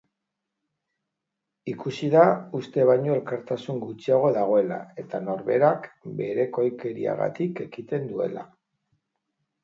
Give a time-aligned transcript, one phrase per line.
[1.71, 2.21] Ikusi da
[2.59, 5.85] uste baino elkartasun gutxiago dagoela eta norberak
[6.21, 8.47] berekoikeriagatik ekiten duela.